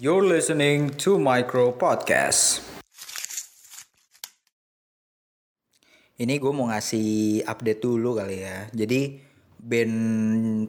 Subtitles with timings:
[0.00, 2.64] You're listening to Micro Podcast.
[6.16, 8.72] Ini gue mau ngasih update dulu kali ya.
[8.72, 9.20] Jadi
[9.60, 9.96] band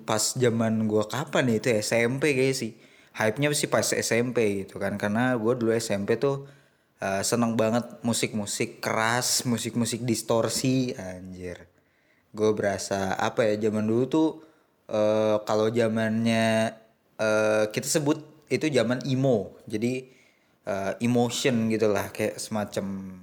[0.04, 2.76] pas zaman gue kapan ya itu SMP kayak sih.
[3.16, 5.00] Hype-nya sih pas SMP gitu kan.
[5.00, 6.44] Karena gue dulu SMP tuh
[7.00, 11.72] uh, seneng banget musik-musik keras, musik-musik distorsi, anjir.
[12.36, 14.30] Gue berasa apa ya zaman dulu tuh
[14.92, 16.76] uh, kalau zamannya
[17.24, 19.56] uh, kita sebut itu zaman emo.
[19.68, 20.08] Jadi
[20.68, 23.18] uh, emotion gitulah kayak semacam.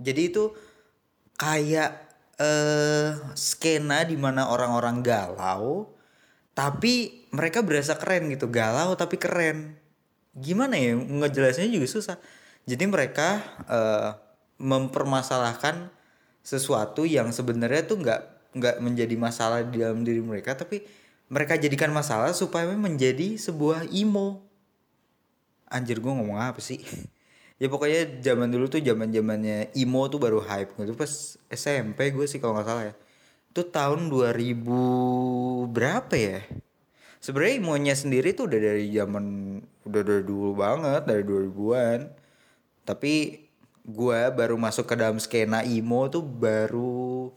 [0.00, 0.52] Jadi itu
[1.36, 1.90] kayak
[2.38, 5.90] uh, skena di mana orang-orang galau
[6.54, 8.46] tapi mereka berasa keren gitu.
[8.48, 9.74] Galau tapi keren.
[10.34, 10.94] Gimana ya?
[10.94, 12.16] Ngejelasinnya juga susah.
[12.64, 14.16] Jadi mereka uh,
[14.56, 15.90] mempermasalahkan
[16.44, 18.20] sesuatu yang sebenarnya tuh nggak
[18.54, 20.86] nggak menjadi masalah di dalam diri mereka tapi
[21.26, 24.44] mereka jadikan masalah supaya menjadi sebuah emo
[25.74, 26.78] anjir gue ngomong apa sih?
[27.54, 30.98] Ya pokoknya zaman dulu tuh zaman zamannya emo tuh baru hype gitu.
[30.98, 32.94] Pas SMP gue sih kalau nggak salah ya.
[33.54, 36.42] Itu tahun 2000 berapa ya?
[37.22, 39.24] Sebenarnya imonya sendiri tuh udah dari zaman
[39.86, 42.00] udah dari dulu banget dari 2000-an
[42.84, 43.44] tapi
[43.84, 47.28] gue baru masuk ke dalam skena emo tuh baru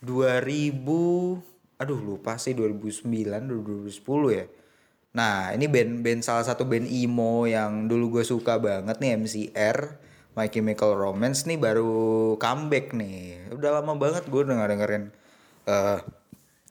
[0.00, 4.44] 2000 aduh lupa sih 2009 2010 ya
[5.12, 9.78] Nah ini band-band salah satu band emo yang dulu gue suka banget nih MCR
[10.32, 13.52] My Chemical Romance nih baru comeback nih.
[13.52, 15.04] Udah lama banget gue denger dengerin
[15.68, 16.00] uh,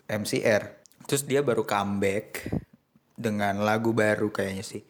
[0.10, 2.50] MCR Terus dia baru comeback
[3.14, 4.82] dengan lagu baru kayaknya sih.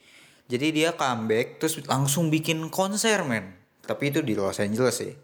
[0.47, 3.55] Jadi dia comeback terus langsung bikin konser men.
[3.83, 5.16] Tapi itu di Los Angeles sih.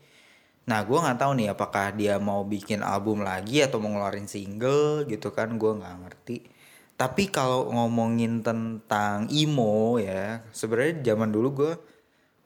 [0.67, 5.07] Nah gue gak tahu nih apakah dia mau bikin album lagi atau mau ngeluarin single
[5.07, 6.56] gitu kan gue gak ngerti
[6.97, 11.73] tapi kalau ngomongin tentang emo ya, sebenarnya zaman dulu gue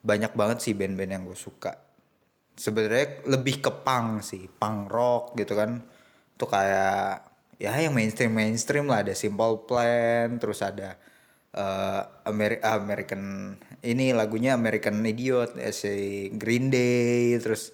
[0.04, 1.80] banyak banget sih band-band yang gue suka.
[2.60, 5.80] Sebenarnya lebih ke punk sih, punk rock gitu kan.
[6.36, 7.31] Tuh kayak
[7.64, 11.00] ya yang mainstream mainstream lah ada Simple Plan, terus ada
[11.56, 13.56] uh, Ameri American
[13.88, 17.72] ini lagunya American Idiot, si Green Day, terus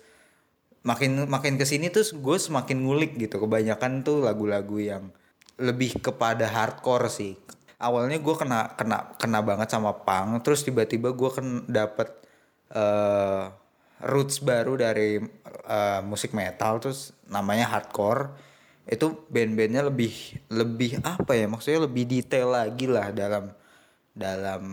[0.85, 3.41] makin makin ke sini tuh gue semakin ngulik gitu.
[3.41, 5.09] Kebanyakan tuh lagu-lagu yang
[5.57, 7.34] lebih kepada hardcore sih.
[7.78, 12.09] Awalnya gue kena kena kena banget sama punk terus tiba-tiba gue kan dapet
[12.73, 13.53] uh,
[14.01, 15.22] roots baru dari
[15.66, 18.34] uh, musik metal terus namanya hardcore.
[18.88, 20.13] Itu band-bandnya lebih
[20.50, 23.51] lebih apa ya maksudnya lebih detail lagi lah dalam
[24.13, 24.63] dalam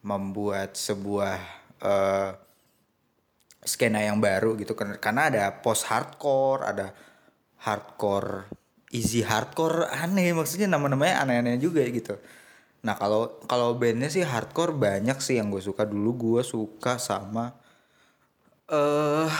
[0.00, 1.36] membuat sebuah
[1.84, 2.30] uh,
[3.60, 4.72] skena yang baru gitu.
[4.76, 6.96] Karena ada post hardcore ada
[7.60, 8.61] hardcore
[8.92, 10.30] easy hardcore aneh.
[10.36, 12.14] Maksudnya nama-namanya aneh-aneh juga gitu.
[12.86, 15.88] Nah kalau kalau bandnya sih hardcore banyak sih yang gue suka.
[15.88, 17.56] Dulu gue suka sama
[18.70, 18.76] eh
[19.26, 19.32] uh,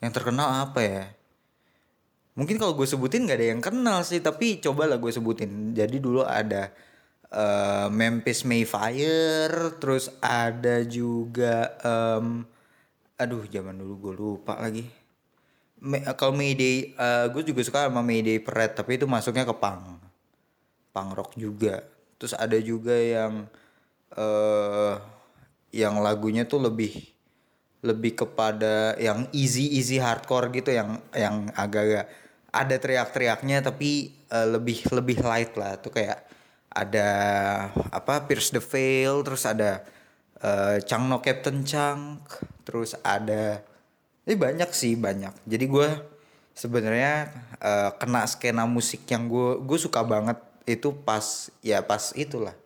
[0.00, 1.04] yang terkenal apa ya?
[2.34, 5.70] Mungkin kalau gue sebutin gak ada yang kenal sih tapi coba lah gue sebutin.
[5.74, 6.74] Jadi dulu ada
[7.30, 12.42] uh, Memphis Mayfire terus ada juga um,
[13.14, 15.03] aduh zaman dulu gue lupa lagi
[16.16, 20.00] kalau Mayday uh, gue juga suka sama Mayday Parade tapi itu masuknya ke punk.
[20.94, 21.84] Punk rock juga.
[22.16, 23.44] Terus ada juga yang
[24.16, 24.94] uh,
[25.74, 27.12] yang lagunya tuh lebih
[27.84, 32.08] lebih kepada yang easy easy hardcore gitu yang yang agak-agak
[32.48, 35.76] ada teriak-teriaknya tapi uh, lebih lebih light lah.
[35.76, 36.24] Tuh kayak
[36.74, 37.08] ada
[37.92, 39.84] apa Pierce the Veil terus ada
[40.40, 42.24] uh, Chang No Captain Chang
[42.64, 43.62] terus ada
[44.24, 45.32] ini banyak sih banyak.
[45.44, 45.88] Jadi gue
[46.56, 52.56] sebenarnya uh, kena skena musik yang gue gue suka banget itu pas ya pas itulah.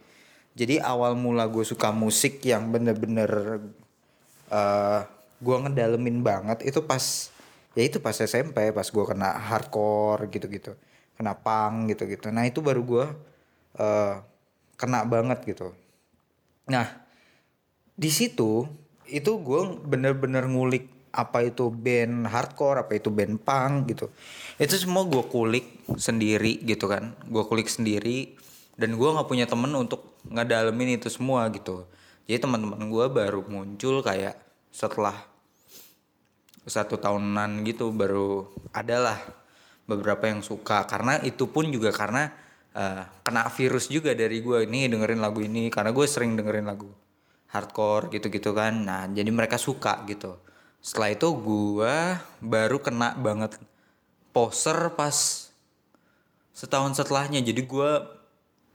[0.58, 3.62] Jadi awal mula gue suka musik yang bener-bener
[4.50, 5.00] uh,
[5.38, 7.30] gue ngedalemin banget itu pas
[7.78, 10.74] ya itu pas SMP pas gue kena hardcore gitu-gitu
[11.14, 13.06] kena punk gitu-gitu nah itu baru gue
[13.78, 14.14] uh,
[14.74, 15.70] kena banget gitu
[16.66, 16.90] nah
[17.94, 18.66] di situ
[19.06, 24.06] itu gue bener-bener ngulik apa itu band hardcore apa itu band punk gitu.
[24.54, 27.18] Itu semua gue kulik sendiri gitu kan.
[27.26, 28.38] Gue kulik sendiri
[28.78, 31.82] dan gue nggak punya temen untuk ngedalemin itu semua gitu.
[32.30, 34.38] Jadi teman-teman gue baru muncul kayak
[34.70, 35.18] setelah
[36.62, 39.18] satu tahunan gitu baru adalah
[39.90, 40.86] beberapa yang suka.
[40.86, 42.30] Karena itu pun juga karena
[42.78, 45.66] uh, kena virus juga dari gue ini dengerin lagu ini.
[45.66, 46.86] Karena gue sering dengerin lagu
[47.50, 48.86] hardcore gitu-gitu kan.
[48.86, 50.46] Nah jadi mereka suka gitu
[50.78, 51.96] setelah itu gue
[52.40, 53.58] baru kena banget
[54.32, 55.48] poser pas
[56.54, 57.42] setahun setelahnya.
[57.42, 57.90] Jadi gue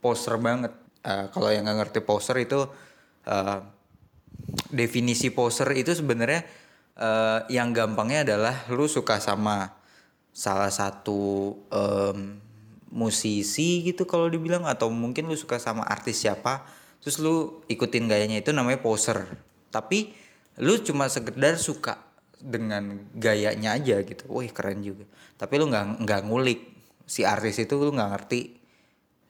[0.04, 0.72] poser banget.
[1.04, 2.64] Uh, kalau yang nggak ngerti poser itu
[3.28, 3.60] uh,
[4.72, 6.48] definisi poser itu sebenarnya
[6.96, 9.76] uh, yang gampangnya adalah lu suka sama
[10.32, 12.40] salah satu um,
[12.88, 16.64] musisi gitu kalau dibilang atau mungkin lu suka sama artis siapa
[17.04, 19.28] terus lu ikutin gayanya itu namanya poser.
[19.68, 20.23] Tapi
[20.60, 21.98] lu cuma sekedar suka
[22.38, 24.28] dengan gayanya aja gitu.
[24.30, 25.08] Wih keren juga.
[25.40, 26.60] Tapi lu nggak nggak ngulik.
[27.04, 28.40] Si artis itu lu nggak ngerti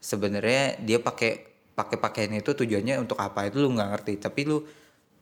[0.03, 4.13] sebenarnya dia pakai pakai pakaian itu tujuannya untuk apa itu lu nggak ngerti.
[4.21, 4.59] Tapi lu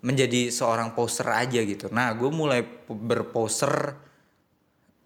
[0.03, 1.87] menjadi seorang poser aja gitu.
[1.95, 3.95] Nah gue mulai berposer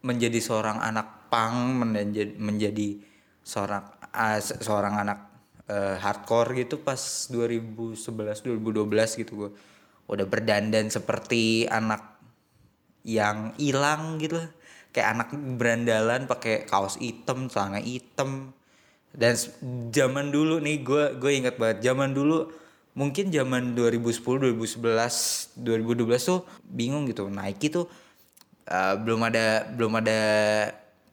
[0.07, 3.03] menjadi seorang anak pang menjadi menjadi
[3.43, 3.83] seorang
[4.15, 5.19] uh, seorang anak
[5.67, 6.99] uh, hardcore gitu pas
[7.31, 7.99] 2011
[8.47, 9.51] 2012 gitu gue
[10.07, 12.19] udah berdandan seperti anak
[13.07, 14.39] yang hilang gitu.
[14.95, 15.29] Kayak anak
[15.61, 18.55] berandalan pakai kaos hitam celana hitam.
[19.17, 19.33] Dan
[19.93, 22.53] zaman dulu nih gue gue ingat banget zaman dulu
[22.97, 27.29] mungkin zaman 2010 2011 2012 tuh bingung gitu.
[27.29, 27.87] Nike tuh
[28.69, 30.21] uh, belum ada belum ada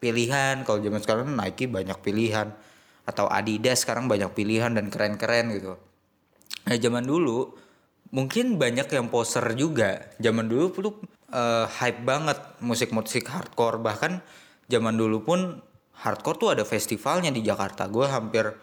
[0.04, 0.64] pilihan.
[0.68, 2.52] Kalau zaman sekarang Nike banyak pilihan.
[3.04, 5.76] Atau Adidas sekarang banyak pilihan dan keren-keren gitu.
[6.64, 7.63] Nah zaman dulu
[8.14, 10.14] mungkin banyak yang poser juga.
[10.22, 10.96] Zaman dulu tuh
[11.34, 13.82] uh, hype banget musik-musik hardcore.
[13.82, 14.22] Bahkan
[14.70, 15.40] zaman dulu pun
[16.06, 17.90] hardcore tuh ada festivalnya di Jakarta.
[17.90, 18.54] Gue hampir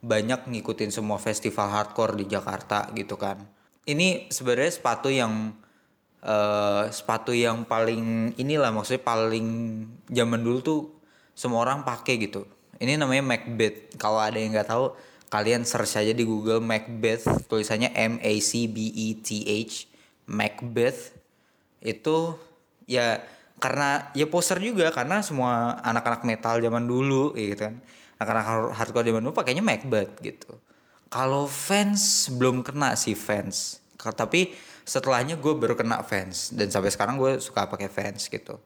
[0.00, 3.42] banyak ngikutin semua festival hardcore di Jakarta gitu kan.
[3.84, 5.52] Ini sebenarnya sepatu yang
[6.22, 9.46] uh, sepatu yang paling inilah maksudnya paling
[10.08, 10.80] zaman dulu tuh
[11.34, 12.46] semua orang pakai gitu.
[12.80, 13.92] Ini namanya Macbeth.
[14.00, 14.96] Kalau ada yang nggak tahu
[15.30, 19.86] kalian search aja di Google Macbeth tulisannya M A C B E T H
[20.26, 21.14] Macbeth.
[21.78, 22.34] Itu
[22.90, 23.22] ya
[23.62, 27.78] karena ya poster juga karena semua anak-anak metal zaman dulu gitu kan.
[28.20, 30.58] Anak-anak hardcore zaman dulu pakainya Macbeth gitu.
[31.08, 33.78] Kalau fans belum kena sih fans.
[33.96, 36.50] Tapi setelahnya gue baru kena fans.
[36.50, 38.58] Dan sampai sekarang gue suka pakai fans gitu.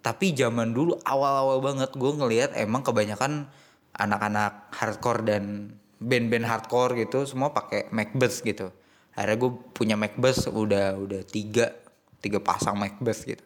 [0.00, 3.52] Tapi zaman dulu awal-awal banget gue ngelihat emang kebanyakan
[3.96, 8.72] anak-anak hardcore dan band-band hardcore gitu semua pakai Macbeth gitu.
[9.12, 11.76] Akhirnya gue punya Macbeth udah udah tiga
[12.24, 13.44] tiga pasang Macbeth gitu.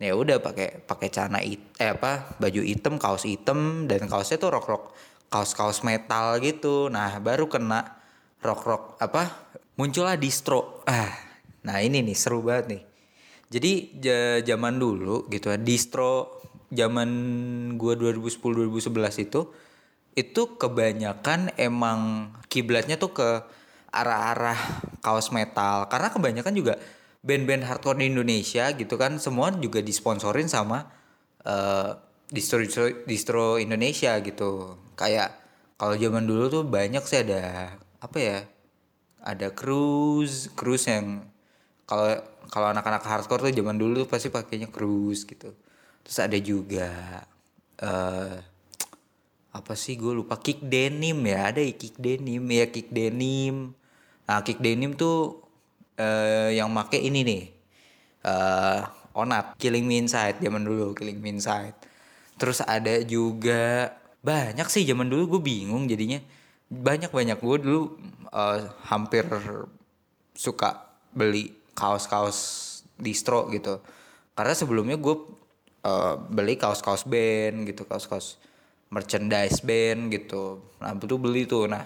[0.00, 4.50] Ya udah pakai pakai celana it, eh apa baju hitam kaos hitam dan kaosnya tuh
[4.50, 4.84] rok rok
[5.30, 6.88] kaos kaos metal gitu.
[6.88, 8.00] Nah baru kena
[8.42, 10.82] rok rok apa muncullah distro.
[10.88, 11.12] Ah
[11.64, 12.82] nah ini nih seru banget nih.
[13.54, 13.72] Jadi
[14.42, 16.42] zaman dulu gitu ya distro
[16.74, 17.08] zaman
[17.78, 19.40] gua 2010 2011 itu
[20.14, 23.28] itu kebanyakan emang kiblatnya tuh ke
[23.90, 24.58] arah-arah
[25.02, 25.86] kaos metal.
[25.90, 26.74] Karena kebanyakan juga
[27.24, 30.90] band-band hardcore di Indonesia gitu kan semua juga disponsorin sama
[31.46, 34.78] uh, distro, distro distro Indonesia gitu.
[34.94, 35.34] Kayak
[35.78, 38.38] kalau zaman dulu tuh banyak sih ada apa ya
[39.24, 41.24] ada cruise cruise yang
[41.88, 42.14] kalau
[42.52, 45.56] kalau anak-anak hardcore tuh zaman dulu tuh pasti pakainya cruise gitu.
[46.04, 46.90] Terus ada juga
[47.80, 48.36] uh,
[49.54, 49.94] apa sih?
[49.94, 50.36] Gue lupa.
[50.42, 51.54] Kick denim ya.
[51.54, 52.42] Ada ya kick denim.
[52.50, 53.70] Ya kick denim.
[54.26, 55.46] Nah kick denim tuh
[55.96, 57.42] uh, yang make ini nih.
[58.26, 58.82] Uh,
[59.14, 59.54] Onat.
[59.62, 60.90] Killing Me Inside zaman dulu.
[60.98, 61.78] Killing Me Inside.
[62.34, 63.94] Terus ada juga
[64.26, 65.38] banyak sih zaman dulu.
[65.38, 66.18] Gue bingung jadinya.
[66.66, 67.94] Banyak banyak gue dulu
[68.34, 68.58] uh,
[68.90, 69.22] hampir
[70.34, 73.78] suka beli kaos-kaos distro gitu.
[74.34, 75.14] Karena sebelumnya gue
[75.86, 78.42] uh, beli kaos-kaos band gitu kaos-kaos
[78.94, 80.62] merchandise band gitu.
[80.78, 81.66] Nah itu beli tuh.
[81.66, 81.82] Nah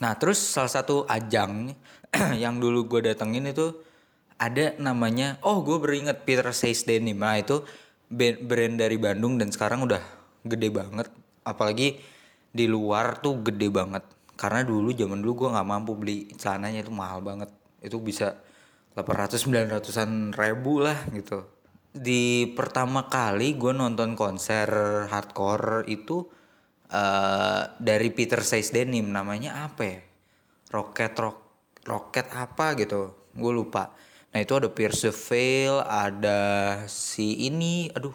[0.00, 1.72] nah terus salah satu ajang
[2.42, 3.72] yang dulu gue datengin itu
[4.36, 7.16] ada namanya oh gue beringet Peter Says Denim.
[7.16, 7.64] Nah itu
[8.12, 10.04] brand dari Bandung dan sekarang udah
[10.44, 11.08] gede banget.
[11.48, 11.96] Apalagi
[12.52, 14.04] di luar tuh gede banget.
[14.36, 17.48] Karena dulu zaman dulu gue nggak mampu beli celananya itu mahal banget.
[17.80, 18.36] Itu bisa
[18.96, 21.46] 800 900an ribu lah gitu.
[21.90, 24.68] Di pertama kali gue nonton konser
[25.10, 26.39] hardcore itu
[26.90, 29.98] uh, dari Peter Says Denim namanya apa ya?
[30.70, 31.38] Rocket Rock
[31.84, 33.94] roket apa gitu gue lupa.
[34.30, 36.38] Nah itu ada Pierce Veil ada
[36.86, 38.14] si ini aduh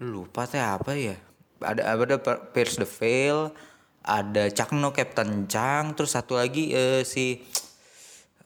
[0.00, 1.16] lupa teh apa ya?
[1.60, 2.16] Ada ada
[2.52, 3.52] Pierce the Veil
[4.00, 7.44] ada Cakno Captain Chang terus satu lagi uh, si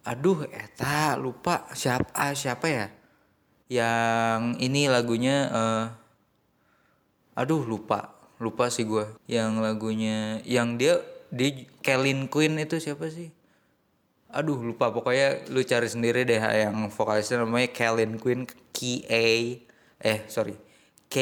[0.04, 2.86] aduh eta lupa siapa ah, siapa ya?
[3.70, 5.84] Yang ini lagunya uh,
[7.38, 8.13] aduh lupa
[8.44, 11.00] lupa sih gue yang lagunya yang dia
[11.32, 13.32] di Kelin Queen itu siapa sih?
[14.30, 14.92] Aduh lupa.
[14.92, 19.26] Pokoknya lu cari sendiri deh yang vokalisnya namanya Kellen Queen K A
[20.04, 20.54] eh sorry.
[21.08, 21.16] K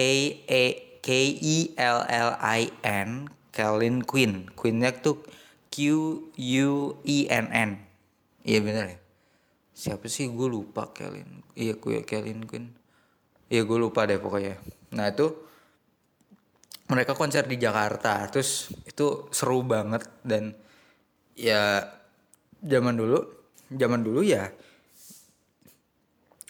[0.49, 0.64] E
[0.99, 4.49] K E L L I N Kellen Queen.
[4.52, 5.23] Queennya tuh
[5.71, 5.76] Q
[6.35, 6.71] U
[7.05, 7.71] E N N.
[8.43, 8.99] Iya bener ya?
[9.73, 10.29] Siapa sih?
[10.33, 12.73] Gue lupa Kelin iya gue Kelin Queen.
[13.52, 14.57] Iya gue lupa deh pokoknya.
[14.97, 15.37] Nah itu
[16.92, 20.52] mereka konser di Jakarta terus itu seru banget dan
[21.32, 21.88] ya
[22.61, 23.18] zaman dulu
[23.72, 24.52] zaman dulu ya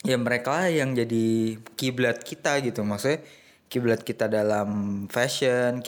[0.02, 2.82] ya mereka yang jadi kiblat kita gitu.
[2.82, 3.22] Maksudnya
[3.70, 5.80] kiblat kita dalam fashion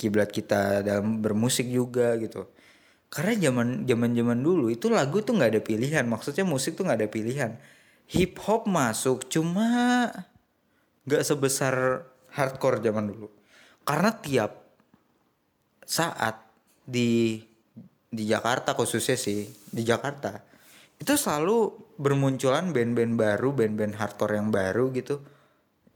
[0.00, 2.48] kiblat kita dalam bermusik juga gitu.
[3.12, 6.04] Karena zaman zaman zaman dulu itu lagu tuh nggak ada pilihan.
[6.08, 7.50] Maksudnya musik tuh nggak ada pilihan.
[8.10, 10.08] Hip hop masuk cuma
[11.06, 13.39] nggak sebesar hardcore zaman dulu
[13.84, 14.52] karena tiap
[15.84, 16.38] saat
[16.86, 17.42] di
[18.10, 20.42] di Jakarta khususnya sih di Jakarta
[21.00, 25.24] itu selalu bermunculan band-band baru band-band hardcore yang baru gitu.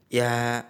[0.09, 0.65] Ya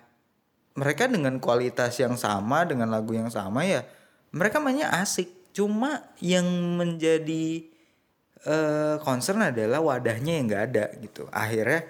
[0.75, 3.87] mereka dengan kualitas yang sama dengan lagu yang sama ya
[4.35, 5.31] mereka mainnya asik.
[5.55, 6.43] Cuma yang
[6.75, 7.63] menjadi
[8.43, 11.31] uh, concern adalah wadahnya yang nggak ada gitu.
[11.31, 11.87] Akhirnya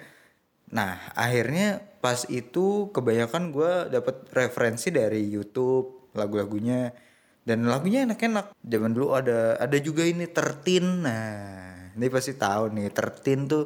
[0.70, 6.94] nah akhirnya pas itu kebanyakan gue dapet referensi dari YouTube lagu-lagunya.
[7.42, 8.54] Dan lagunya enak-enak.
[8.62, 13.64] Zaman dulu ada ada juga ini tertin nah ini pasti tahu nih tertin tuh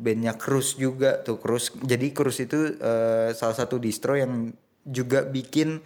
[0.00, 4.48] bandnya Cruz juga tuh Cruz jadi Cruz itu uh, salah satu distro yang
[4.86, 5.82] juga bikin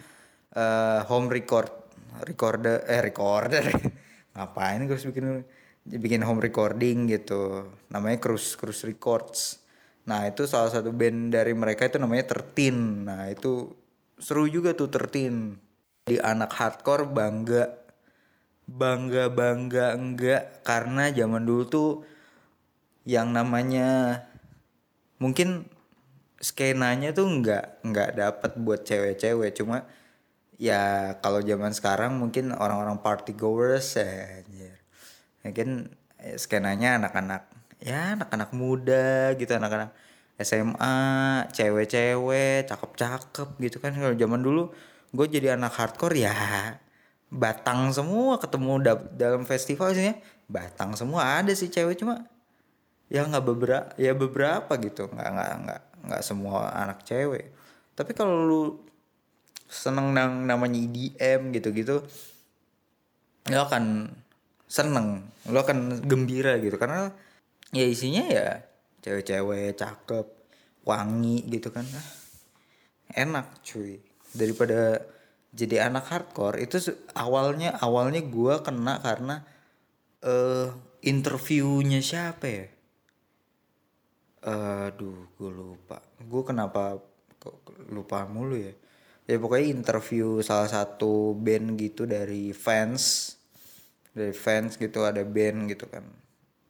[0.54, 1.74] uh, home record
[2.22, 3.66] recorder eh recorder.
[4.38, 5.42] Ngapain Cruz bikin
[5.82, 7.66] bikin home recording gitu?
[7.90, 9.66] Namanya Cruz Cruz Records
[10.08, 13.04] nah itu salah satu band dari mereka itu namanya tertin.
[13.04, 13.76] Nah itu
[14.16, 15.60] seru juga tuh tertin.
[16.08, 17.76] Di anak hardcore bangga
[18.64, 20.64] bangga bangga enggak.
[20.64, 21.90] Karena zaman dulu tuh
[23.04, 24.24] yang namanya
[25.20, 25.68] mungkin
[26.40, 29.52] skenanya tuh enggak enggak dapat buat cewek-cewek.
[29.52, 29.84] Cuma
[30.58, 34.48] ya kalau zaman sekarang mungkin orang-orang party goers ya
[35.46, 37.47] mungkin eh, skenanya anak-anak
[37.78, 39.94] ya anak-anak muda gitu anak-anak
[40.38, 40.98] SMA
[41.50, 43.90] cewek-cewek cakep-cakep gitu kan.
[43.94, 44.70] Kalau zaman dulu
[45.10, 46.78] gue jadi anak hardcore ya
[47.28, 50.14] batang semua ketemu da dalam festival sih ya.
[50.48, 52.24] Batang semua ada sih cewek cuma
[53.10, 55.10] ya nggak beberapa ya beberapa gitu.
[55.10, 57.50] Nggak nggak nggak nggak semua anak cewek.
[57.98, 58.62] Tapi kalau lu
[59.68, 62.00] seneng nang namanya EDM gitu-gitu
[63.52, 64.08] lo akan
[64.70, 66.78] seneng lo akan gembira gitu.
[66.78, 67.10] Karena
[67.72, 68.64] ya isinya ya
[69.04, 70.26] cewek-cewek cakep
[70.84, 71.84] wangi gitu kan.
[71.92, 72.08] Ah,
[73.16, 74.00] enak cuy.
[74.32, 75.00] Daripada
[75.52, 76.76] jadi anak hardcore itu
[77.16, 79.44] awalnya awalnya gue kena karena
[80.24, 80.68] uh,
[81.00, 82.66] interviewnya siapa ya?
[84.44, 86.04] Aduh gue lupa.
[86.20, 87.00] Gue kenapa
[87.40, 88.74] kok lupa mulu ya?
[89.28, 93.36] Ya pokoknya interview salah satu band gitu dari fans
[94.16, 96.04] dari fans gitu ada band gitu kan.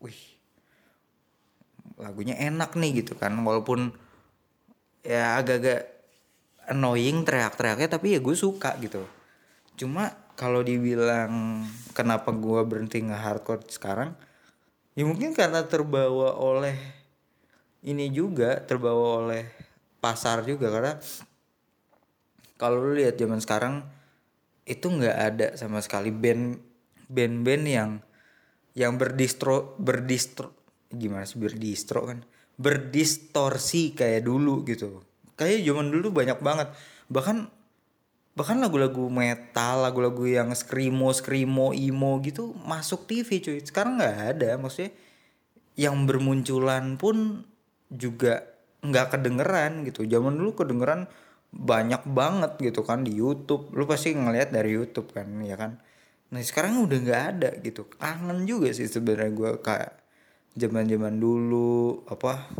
[0.02, 0.37] Wih
[1.98, 3.90] lagunya enak nih gitu kan walaupun
[5.02, 5.98] ya agak-agak
[6.70, 9.02] annoying teriak-teriaknya tapi ya gue suka gitu.
[9.74, 11.64] Cuma kalau dibilang
[11.96, 14.14] kenapa gue berhenti nge hardcore sekarang
[14.94, 16.76] ya mungkin karena terbawa oleh
[17.82, 19.44] ini juga terbawa oleh
[19.98, 20.70] pasar juga.
[20.70, 20.94] Karena
[22.58, 23.82] kalau lu lihat zaman sekarang
[24.68, 26.60] itu nggak ada sama sekali band
[27.08, 27.90] band-band yang
[28.76, 30.57] yang berdistro berdistro
[30.92, 32.24] gimana sih berdistro kan?
[32.58, 35.04] Berdistorsi kayak dulu gitu.
[35.38, 36.68] Kayak zaman dulu banyak banget.
[37.06, 37.58] Bahkan
[38.38, 43.58] bahkan lagu-lagu metal lagu-lagu yang screamo screamo emo gitu masuk TV cuy.
[43.62, 44.94] Sekarang nggak ada maksudnya
[45.74, 47.42] yang bermunculan pun
[47.90, 48.46] juga
[48.82, 50.06] nggak kedengeran gitu.
[50.06, 51.10] Zaman dulu kedengeran
[51.50, 53.74] banyak banget gitu kan di YouTube.
[53.74, 55.82] Lu pasti ngeliat dari YouTube kan ya kan?
[56.30, 57.90] Nah sekarang udah nggak ada gitu.
[57.98, 59.92] Kangen juga sih sebenarnya gue kayak
[60.58, 62.50] zaman zaman dulu apa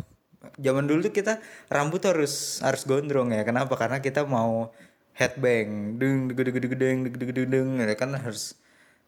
[0.55, 4.71] zaman dulu tuh kita rambut harus harus gondrong ya kenapa karena kita mau
[5.15, 8.55] headbang deng deng deng deng deng deng deng ya kan harus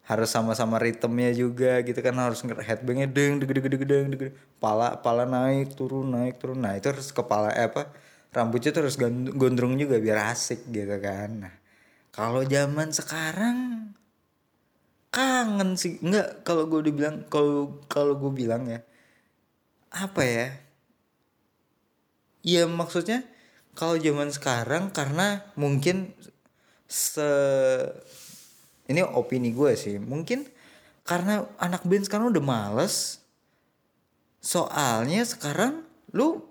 [0.03, 4.99] harus sama-sama ritmenya juga gitu kan harus headbangnya deng deng deng deng deng deng pala
[4.99, 7.87] pala naik turun naik turun nah itu harus kepala eh, apa
[8.35, 8.99] rambutnya tuh harus
[9.31, 11.53] gondrong juga biar asik gitu kan nah
[12.11, 13.91] kalau zaman sekarang
[15.11, 15.99] kangen sih.
[15.99, 18.79] Nggak kalau gue dibilang kalau kalau gue bilang ya
[19.91, 20.47] apa ya?
[22.41, 23.21] Iya maksudnya
[23.77, 26.15] kalau zaman sekarang karena mungkin
[26.91, 27.23] se
[28.91, 30.43] ini opini gue sih mungkin
[31.07, 33.23] karena anak band sekarang udah males
[34.43, 36.43] soalnya sekarang lu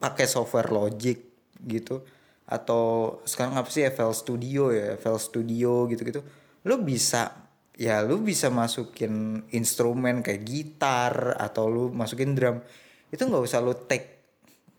[0.00, 1.20] pakai software Logic
[1.60, 2.00] gitu
[2.48, 6.20] atau sekarang apa sih FL Studio ya FL Studio gitu gitu
[6.64, 7.43] lu bisa
[7.74, 12.62] ya lu bisa masukin instrumen kayak gitar atau lu masukin drum
[13.10, 14.14] itu nggak usah lu take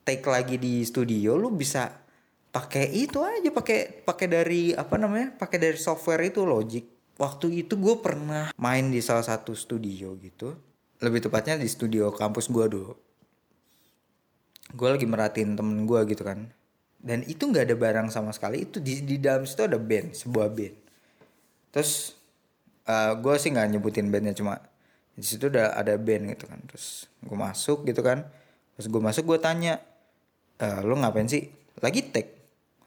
[0.08, 1.92] take lagi di studio lu bisa
[2.56, 6.86] pakai itu aja pakai pakai dari apa namanya pakai dari software itu Logic.
[7.16, 10.52] Waktu itu gue pernah main di salah satu studio gitu
[11.00, 12.92] lebih tepatnya di studio kampus gue dulu.
[14.76, 16.52] Gue lagi merhatiin temen gue gitu kan
[17.06, 20.48] dan itu nggak ada barang sama sekali itu di di dalam situ ada band sebuah
[20.52, 20.76] band.
[21.76, 22.16] Terus
[22.90, 24.62] uh, gue sih nggak nyebutin bandnya cuma
[25.16, 26.60] di situ udah ada band gitu kan.
[26.68, 28.28] Terus gue masuk gitu kan.
[28.76, 29.80] Terus gue masuk gue tanya
[30.60, 31.48] e, lo ngapain sih?
[31.80, 32.36] Lagi take.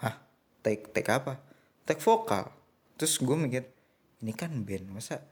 [0.05, 0.21] Hah?
[0.61, 1.41] Take take apa?
[1.89, 2.53] Take vokal.
[3.01, 3.65] Terus gue mikir
[4.21, 5.25] ini kan band masa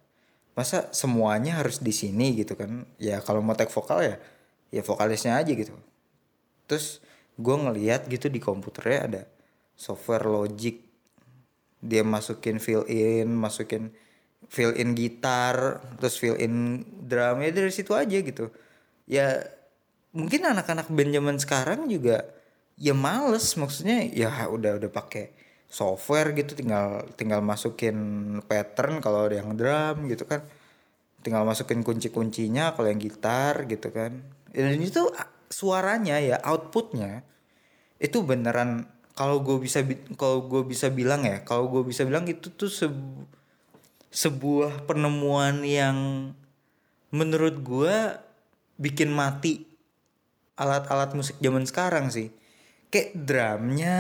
[0.57, 2.89] masa semuanya harus di sini gitu kan?
[2.97, 4.17] Ya kalau mau take vokal ya
[4.73, 5.77] ya vokalisnya aja gitu.
[6.65, 7.05] Terus
[7.37, 9.23] gue ngeliat gitu di komputernya ada
[9.77, 10.81] software Logic.
[11.85, 13.93] Dia masukin fill in masukin
[14.47, 18.53] fill in gitar terus fill in drum ya dari situ aja gitu.
[19.09, 19.43] Ya
[20.17, 22.25] mungkin anak-anak band sekarang juga
[22.77, 25.33] ya males maksudnya ya udah udah pakai
[25.67, 27.97] software gitu tinggal tinggal masukin
[28.47, 30.47] pattern kalau ada yang drum gitu kan.
[31.25, 34.23] Tinggal masukin kunci-kuncinya kalau yang gitar gitu kan.
[34.55, 35.11] Dan itu
[35.51, 37.23] suaranya ya outputnya
[37.99, 39.81] itu beneran kalau gue bisa
[40.21, 42.69] kalau gue bisa bilang ya kalau gue bisa bilang itu tuh
[44.17, 46.33] sebuah penemuan yang
[47.13, 48.17] menurut gue
[48.81, 49.69] bikin mati
[50.57, 52.33] alat-alat musik zaman sekarang sih.
[52.89, 53.99] Kayak drumnya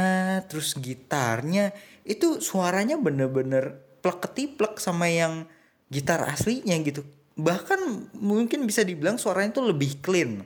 [0.48, 1.76] terus gitarnya
[2.08, 5.44] itu suaranya bener-bener plek ketiplek sama yang
[5.92, 7.04] gitar aslinya gitu.
[7.36, 10.40] Bahkan mungkin bisa dibilang suaranya itu lebih clean.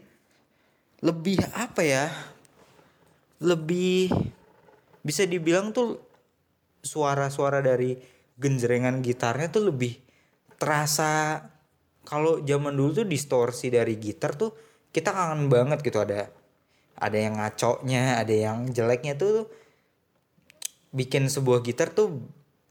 [0.99, 2.11] Lebih apa ya?
[3.39, 4.11] Lebih
[5.07, 6.03] bisa dibilang tuh
[6.83, 10.01] suara-suara dari genjrengan gitarnya tuh lebih
[10.57, 11.45] terasa
[12.09, 14.57] kalau zaman dulu tuh distorsi dari gitar tuh
[14.91, 16.33] kita kangen banget gitu ada
[16.97, 19.47] ada yang ngaconya ada yang jeleknya tuh
[20.91, 22.19] bikin sebuah gitar tuh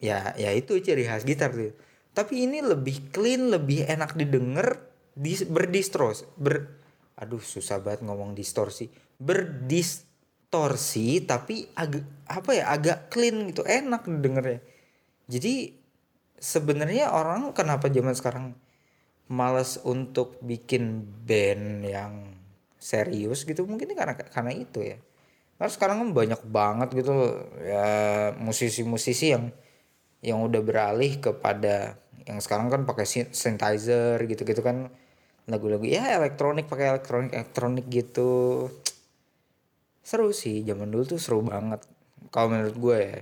[0.02, 1.72] ya ya itu ciri khas gitar tuh
[2.12, 4.82] tapi ini lebih clean lebih enak didengar
[5.16, 6.68] di berdistros ber
[7.20, 8.88] aduh susah banget ngomong distorsi
[9.20, 14.64] berdistorsi tapi agak apa ya agak clean gitu enak dengernya
[15.30, 15.78] jadi
[16.42, 18.46] sebenarnya orang kenapa zaman sekarang
[19.30, 22.34] males untuk bikin band yang
[22.82, 23.70] serius gitu?
[23.70, 24.98] Mungkin karena karena itu ya.
[25.62, 27.14] Karena sekarang kan banyak banget gitu
[27.62, 27.88] ya
[28.42, 29.54] musisi-musisi yang
[30.26, 34.90] yang udah beralih kepada yang sekarang kan pakai synthesizer gitu-gitu kan.
[35.46, 38.66] Lagu-lagu ya elektronik pakai elektronik elektronik gitu.
[40.02, 41.86] Seru sih zaman dulu tuh seru banget.
[42.34, 43.18] Kalau menurut gue ya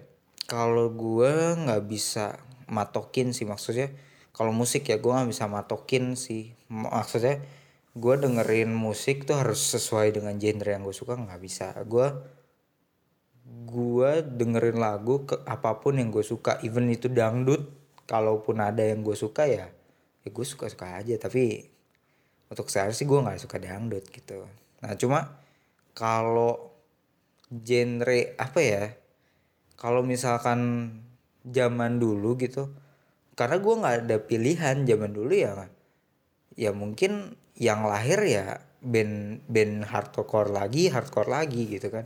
[0.48, 2.40] kalau gue nggak bisa
[2.72, 3.92] matokin sih maksudnya
[4.38, 6.54] kalau musik ya gue nggak bisa matokin sih.
[6.70, 7.42] Maksudnya
[7.98, 11.74] gue dengerin musik tuh harus sesuai dengan genre yang gue suka nggak bisa.
[11.90, 12.14] Gue
[13.66, 17.66] gue dengerin lagu ke apa pun yang gue suka even itu dangdut
[18.06, 19.74] kalaupun ada yang gue suka ya
[20.22, 21.18] ya gue suka suka aja.
[21.18, 21.66] Tapi
[22.54, 24.46] untuk saya sih gue nggak suka dangdut gitu.
[24.86, 25.34] Nah cuma
[25.98, 26.78] kalau
[27.50, 28.86] genre apa ya
[29.78, 30.92] kalau misalkan
[31.48, 32.74] zaman dulu gitu
[33.38, 35.70] karena gue nggak ada pilihan zaman dulu ya
[36.58, 42.06] ya mungkin yang lahir ya band band hardcore lagi hardcore lagi gitu kan.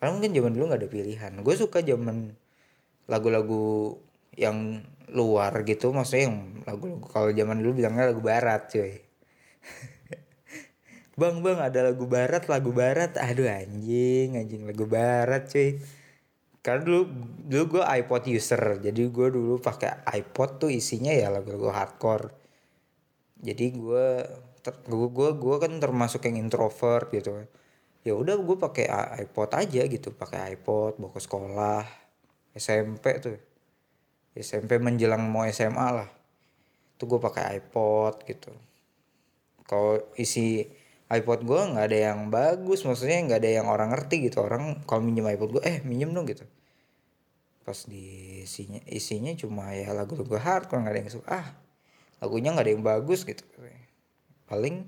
[0.00, 1.32] Karena mungkin zaman dulu nggak ada pilihan.
[1.44, 2.32] Gue suka zaman
[3.04, 4.00] lagu-lagu
[4.38, 4.80] yang
[5.10, 8.92] luar gitu maksudnya yang lagu-lagu kalau zaman dulu bilangnya lagu barat cuy.
[11.20, 13.12] Bang bang ada lagu barat lagu barat.
[13.20, 15.76] Aduh anjing anjing lagu barat cuy
[16.60, 17.02] karena dulu
[17.48, 22.28] dulu gue iPod user jadi gue dulu pakai iPod tuh isinya ya lagu-lagu hardcore.
[23.40, 24.06] Jadi gue
[24.68, 27.48] gue gue gue kan termasuk yang introvert gitu.
[28.04, 28.92] Ya udah gue pakai
[29.24, 31.84] iPod aja gitu pakai iPod bawa ke sekolah
[32.52, 33.40] SMP tuh.
[34.36, 36.08] SMP menjelang mau SMA lah.
[37.00, 38.52] Tuh gue pakai iPod gitu.
[39.64, 40.68] Kalau isi
[41.10, 44.46] iPod gue nggak ada yang bagus maksudnya nggak ada yang orang ngerti gitu.
[44.46, 46.46] Orang kalau minjem iPod gue eh minjem dong gitu.
[47.66, 51.26] Pas di isinya isinya cuma ya lagu-lagu hard kalau nggak ada yang suka.
[51.34, 51.46] Ah
[52.22, 53.42] lagunya nggak ada yang bagus gitu.
[54.46, 54.86] Paling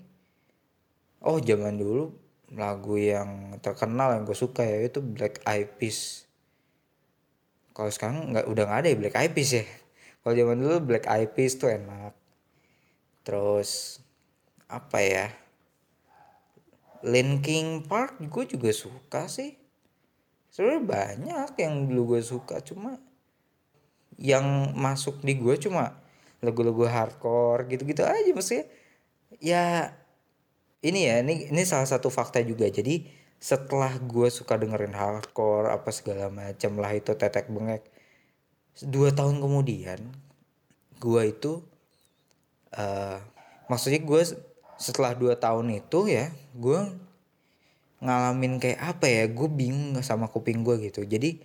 [1.26, 2.14] oh zaman dulu
[2.54, 6.22] lagu yang terkenal yang gue suka ya itu Black Eyed Peas.
[7.74, 9.66] Kalau sekarang nggak udah nggak ada ya Black Eyed Peas ya.
[10.22, 12.14] Kalau zaman dulu Black Eyed Peas tuh enak.
[13.26, 13.98] Terus
[14.70, 15.41] apa ya
[17.02, 19.58] Linkin Park gue juga suka sih.
[20.52, 23.00] Sebenarnya banyak yang dulu gue suka cuma
[24.20, 25.98] yang masuk di gue cuma
[26.44, 28.30] lagu-lagu hardcore gitu-gitu aja.
[28.30, 28.66] Maksudnya
[29.42, 29.94] ya
[30.82, 32.70] ini ya ini ini salah satu fakta juga.
[32.70, 33.06] Jadi
[33.42, 37.82] setelah gue suka dengerin hardcore apa segala macam lah itu tetek bengek
[38.86, 39.98] dua tahun kemudian
[41.02, 41.66] gue itu
[42.78, 43.18] uh,
[43.66, 44.22] maksudnya gue
[44.82, 46.80] setelah dua tahun itu ya gue
[48.02, 51.06] ngalamin kayak apa ya gue bingung sama kuping gue gitu.
[51.06, 51.38] Jadi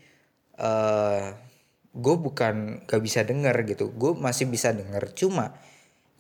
[0.58, 1.38] uh,
[1.93, 3.93] gue bukan gak bisa denger gitu.
[3.93, 5.54] Gue masih bisa denger cuma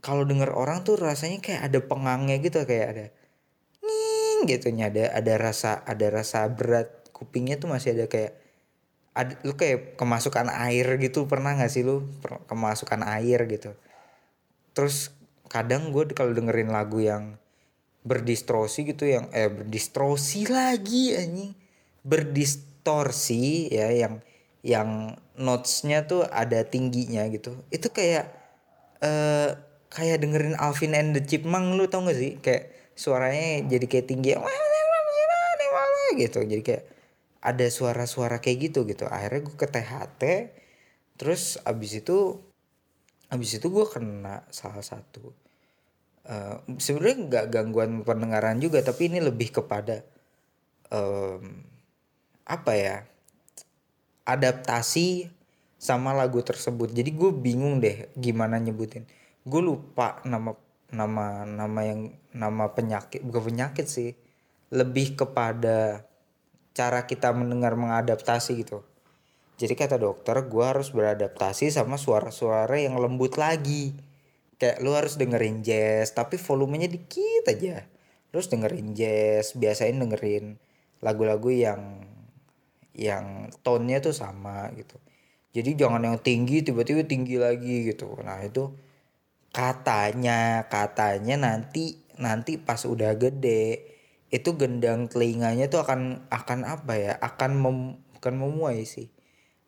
[0.05, 3.05] kalau denger orang tuh rasanya kayak ada pengangnya gitu kayak ada
[3.81, 4.69] ning gitu.
[4.69, 8.37] Ada ada rasa ada rasa berat kupingnya tuh masih ada kayak
[9.17, 11.25] ada lu kayak kemasukan air gitu.
[11.25, 12.05] Pernah gak sih lu?
[12.45, 13.73] Kemasukan air gitu.
[14.77, 15.16] Terus
[15.47, 17.39] kadang gue kalau dengerin lagu yang
[18.07, 21.51] berdistorsi gitu yang eh berdistorsi lagi anjing.
[22.07, 24.23] Berdistorsi ya yang
[24.63, 27.55] yang notesnya tuh ada tingginya gitu.
[27.71, 28.31] Itu kayak
[29.03, 29.55] eh
[29.87, 32.39] kayak dengerin Alvin and the Chipmunk lu tau gak sih?
[32.39, 34.31] Kayak suaranya jadi kayak tinggi
[36.17, 36.39] gitu.
[36.41, 36.83] Jadi kayak
[37.43, 39.05] ada suara-suara kayak gitu gitu.
[39.05, 40.21] Akhirnya gue ke THT
[41.17, 42.41] terus abis itu
[43.27, 45.35] abis itu gue kena salah satu
[46.27, 50.03] uh, sebenarnya nggak gangguan pendengaran juga tapi ini lebih kepada
[50.91, 51.63] um,
[52.47, 52.97] apa ya
[54.27, 55.31] adaptasi
[55.77, 56.91] sama lagu tersebut.
[56.91, 59.07] Jadi gue bingung deh gimana nyebutin.
[59.47, 60.51] Gue lupa nama
[60.91, 64.15] nama nama yang nama penyakit bukan penyakit sih
[64.71, 66.07] lebih kepada
[66.71, 68.87] cara kita mendengar mengadaptasi gitu
[69.57, 73.97] jadi kata dokter gue harus beradaptasi sama suara-suara yang lembut lagi.
[74.61, 77.81] Kayak lu harus dengerin jazz tapi volumenya dikit aja.
[78.29, 80.61] Terus dengerin jazz biasain dengerin
[81.01, 82.05] lagu-lagu yang
[82.93, 85.01] yang tone-nya tuh sama gitu.
[85.57, 88.13] Jadi jangan yang tinggi tiba-tiba tinggi lagi gitu.
[88.21, 88.77] Nah itu
[89.49, 93.89] katanya katanya nanti nanti pas udah gede
[94.29, 97.13] itu gendang telinganya tuh akan akan apa ya?
[97.17, 99.16] Akan mem, bukan memuai sih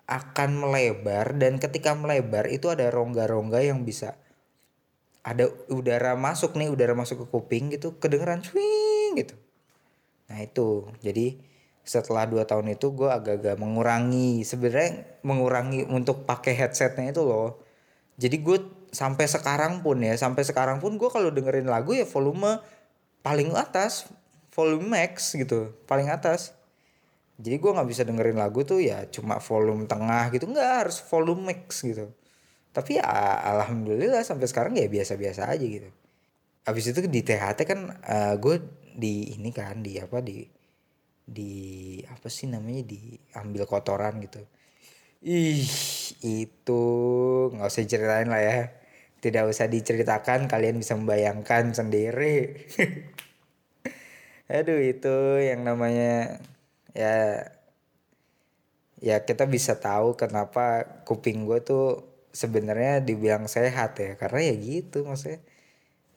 [0.09, 4.17] akan melebar dan ketika melebar itu ada rongga-rongga yang bisa
[5.21, 9.37] ada udara masuk nih udara masuk ke kuping gitu kedengeran swing gitu.
[10.25, 10.89] Nah itu.
[11.05, 11.37] Jadi
[11.85, 17.61] setelah dua tahun itu gue agak-agak mengurangi sebenarnya mengurangi untuk pakai headsetnya itu loh.
[18.17, 18.57] Jadi gue
[18.89, 22.57] sampai sekarang pun ya sampai sekarang pun gue kalau dengerin lagu ya volume
[23.21, 24.09] paling atas
[24.49, 26.57] volume max gitu paling atas
[27.39, 30.43] jadi gue nggak bisa dengerin lagu tuh ya cuma volume tengah gitu.
[30.52, 32.12] Nggak harus volume max gitu.
[32.75, 33.08] Tapi ya
[33.56, 35.88] alhamdulillah sampai sekarang ya biasa-biasa aja gitu.
[36.67, 38.56] Habis itu di THT kan uh, eh, gue
[38.91, 40.43] di ini kan di apa di
[41.23, 41.54] di
[42.12, 44.43] apa sih namanya diambil kotoran gitu.
[45.23, 45.63] Ih
[46.19, 46.84] itu
[47.56, 48.60] nggak usah ceritain lah ya.
[49.19, 52.67] Tidak usah diceritakan kalian bisa membayangkan sendiri.
[54.52, 56.39] Aduh itu yang namanya
[56.99, 57.15] ya
[58.99, 61.85] ya kita bisa tahu kenapa kuping gue tuh
[62.35, 64.12] sebenarnya dibilang sehat ya.
[64.19, 65.39] Karena ya gitu maksudnya.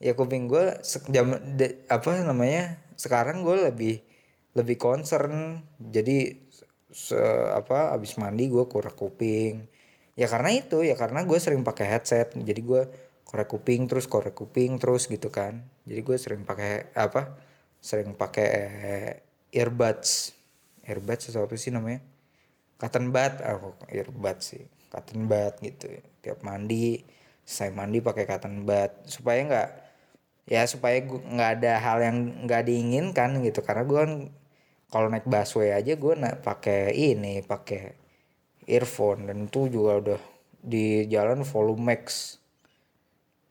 [0.03, 0.83] Ya kuping gue
[1.15, 1.39] jam
[1.87, 3.97] apa namanya sekarang gue lebih
[4.59, 5.63] lebih concern.
[5.79, 6.43] Jadi
[6.91, 7.17] se,
[7.55, 9.71] apa abis mandi gue kurang kuping.
[10.19, 12.35] Ya karena itu ya karena gue sering pakai headset.
[12.35, 12.83] Jadi gue
[13.23, 15.63] korek kuping terus korek kuping terus gitu kan.
[15.87, 17.39] Jadi gue sering pakai apa
[17.83, 18.51] sering pakai
[19.55, 20.42] earbuds
[20.87, 22.03] earbuds atau apa sih namanya?
[22.79, 23.35] Cotton bud.
[23.47, 24.65] Oh, earbuds sih.
[24.91, 25.87] Cotton bud gitu.
[26.23, 27.03] Tiap mandi
[27.43, 28.91] saya mandi pakai cotton bud.
[29.07, 29.69] Supaya nggak
[30.51, 32.17] ya supaya nggak ada hal yang
[32.47, 33.63] nggak diinginkan gitu.
[33.63, 34.13] Karena gue kan
[34.93, 37.95] kalau naik busway aja gue nak pakai ini pakai
[38.67, 39.31] earphone.
[39.31, 40.21] Dan itu juga udah
[40.59, 42.37] di jalan volume max.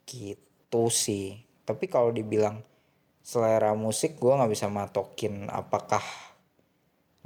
[0.03, 1.39] Gitu sih.
[1.63, 2.59] Tapi kalau dibilang
[3.21, 6.01] selera musik gue nggak bisa matokin apakah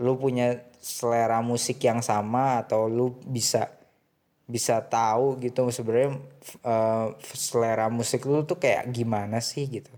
[0.01, 3.71] lu punya selera musik yang sama atau lu bisa
[4.45, 6.21] bisa tahu gitu sebenarnya
[6.61, 9.89] uh, selera musik lu tuh kayak gimana sih gitu.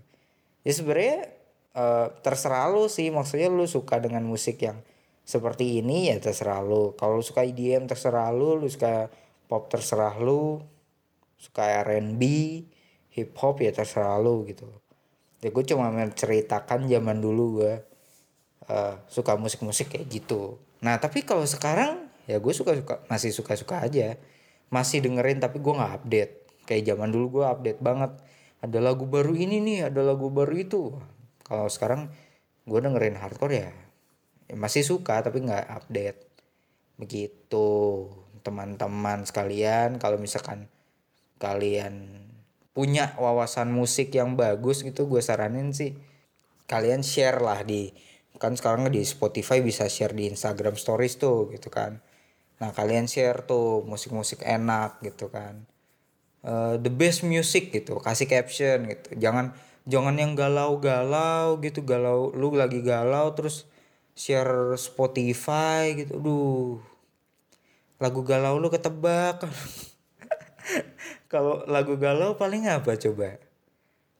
[0.64, 1.28] Ya sebenarnya
[1.76, 4.80] uh, terserah lu sih maksudnya lu suka dengan musik yang
[5.28, 6.96] seperti ini ya terserah lu.
[6.96, 8.56] Kalau lu suka EDM terserah lu.
[8.56, 9.12] Lu suka
[9.44, 10.64] pop terserah lu.
[11.36, 12.22] Suka R&B
[13.12, 14.64] hip hop ya terserah lu gitu.
[15.44, 17.74] Ya gue cuma menceritakan zaman dulu gue
[18.68, 20.60] uh, suka musik-musik kayak gitu.
[20.84, 24.16] Nah tapi kalau sekarang ya gue suka suka masih suka suka aja.
[24.68, 26.32] Masih dengerin tapi gue nggak update.
[26.68, 28.12] Kayak zaman dulu gue update banget.
[28.60, 30.92] Ada lagu baru ini nih ada lagu baru itu.
[31.42, 32.12] Kalau sekarang
[32.68, 33.72] gue dengerin hardcore ya.
[34.48, 36.20] Ya masih suka tapi nggak update.
[37.00, 37.68] Begitu.
[38.44, 40.68] Teman-teman sekalian kalau misalkan
[41.40, 42.26] kalian
[42.78, 45.98] punya wawasan musik yang bagus gitu gue saranin sih
[46.70, 47.90] kalian share lah di
[48.38, 51.98] kan sekarang di Spotify bisa share di Instagram Stories tuh gitu kan.
[52.58, 55.66] Nah kalian share tuh musik-musik enak gitu kan.
[56.42, 57.98] Uh, the best music gitu.
[57.98, 59.18] Kasih caption gitu.
[59.18, 59.54] Jangan
[59.86, 61.82] jangan yang galau-galau gitu.
[61.82, 63.66] Galau lu lagi galau terus
[64.18, 66.18] share Spotify gitu.
[66.18, 66.78] Duh.
[67.98, 69.42] Lagu galau lu ketebak.
[71.32, 73.38] Kalau lagu galau paling apa coba?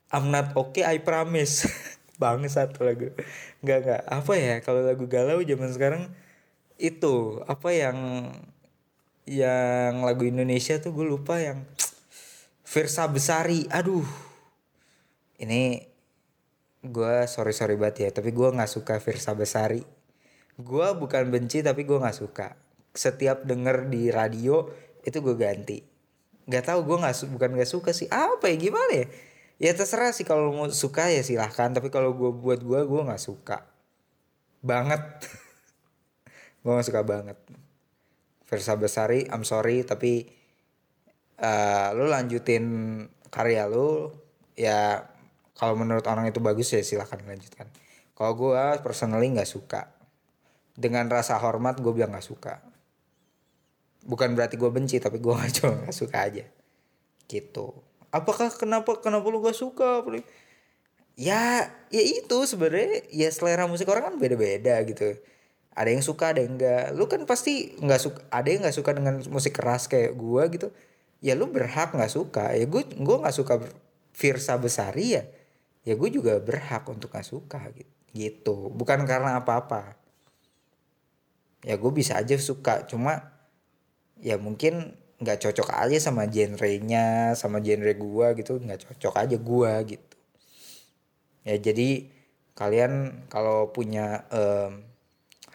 [0.09, 1.68] I'm not okay I promise
[2.18, 3.14] bang satu lagu.
[3.62, 4.02] Nggak nggak.
[4.11, 6.02] Apa ya kalau lagu galau zaman sekarang
[6.76, 7.40] itu.
[7.46, 8.28] Apa yang
[9.24, 11.64] yang lagu Indonesia tuh gue lupa yang
[12.66, 13.64] Versa Besari.
[13.70, 14.04] Aduh.
[15.38, 15.87] Ini
[16.78, 19.81] gue sorry sorry banget ya tapi gue nggak suka Versa Besari.
[20.59, 22.59] Gue bukan benci tapi gue nggak suka.
[22.90, 24.66] Setiap denger di radio
[25.07, 25.78] itu gue ganti.
[26.50, 28.11] Nggak tahu gue nggak bukan nggak suka sih.
[28.11, 29.07] Apa ya gimana ya
[29.59, 33.23] ya terserah sih kalau mau suka ya silahkan tapi kalau gue buat gue gue nggak
[33.23, 33.66] suka.
[34.62, 35.03] Banget.
[36.59, 37.38] Gue gak suka banget.
[38.51, 40.27] Versa Besari I'm sorry tapi
[41.38, 42.66] uh, lu lanjutin
[43.31, 44.11] karya lu
[44.59, 45.07] ya
[45.55, 47.71] kalau menurut orang itu bagus ya silahkan lanjutkan
[48.18, 49.94] kalau gue personally nggak suka.
[50.75, 52.59] Dengan rasa hormat gue bilang nggak suka.
[54.03, 56.44] Bukan berarti gue benci tapi gue cuma nggak suka aja.
[57.31, 60.05] Gitu apakah kenapa kenapa lu gak suka?
[61.18, 65.18] Ya ya itu sebenarnya ya selera musik orang kan beda-beda gitu.
[65.75, 68.90] Ada yang suka ada yang enggak lu kan pasti nggak suka ada yang nggak suka
[68.94, 70.71] dengan musik keras kayak gua gitu.
[71.23, 72.55] Ya lu berhak nggak suka.
[72.55, 73.59] Ya gue gue nggak suka
[74.14, 75.25] Virsa Besari ya.
[75.87, 78.73] Ya gue juga berhak untuk nggak suka gitu gitu.
[78.73, 79.97] Bukan karena apa-apa.
[81.66, 83.35] Ya gue bisa aja suka cuma
[84.23, 89.83] ya mungkin nggak cocok aja sama genrenya sama genre gua gitu nggak cocok aja gua
[89.83, 90.16] gitu.
[91.42, 92.07] Ya jadi
[92.54, 94.83] kalian kalau punya um,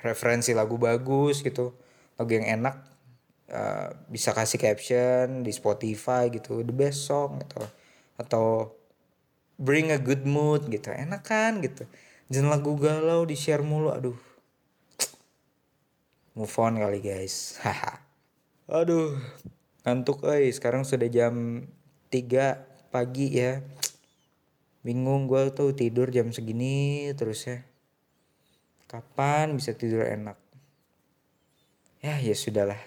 [0.04, 1.76] referensi lagu bagus gitu
[2.20, 2.76] lagu yang enak
[3.52, 7.64] uh, bisa kasih caption di Spotify gitu the best song gitu.
[8.20, 8.76] Atau
[9.56, 11.88] bring a good mood gitu enak kan gitu.
[12.28, 14.20] Jangan lagu galau di share mulu aduh.
[16.36, 17.56] Move on kali guys.
[17.64, 18.03] Haha
[18.74, 19.14] aduh
[19.86, 21.62] ngantuk eh sekarang sudah jam
[22.10, 23.62] 3 pagi ya
[24.82, 27.62] bingung gue tuh tidur jam segini terus ya
[28.94, 30.38] Kapan bisa tidur enak?
[32.06, 32.78] Ya, ya sudahlah.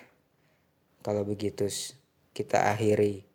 [1.02, 1.66] Kalau begitu
[2.30, 3.26] kita akhiri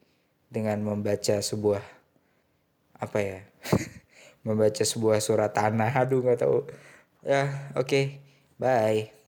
[0.47, 1.83] dengan membaca sebuah
[2.95, 3.43] apa ya?
[4.47, 5.91] membaca sebuah surat tanah.
[5.99, 6.63] Aduh nggak tahu.
[7.27, 7.91] Ya, oke.
[7.91, 8.05] Okay.
[8.55, 9.20] Bye.